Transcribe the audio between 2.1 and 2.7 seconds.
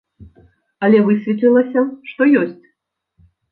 што ёсць!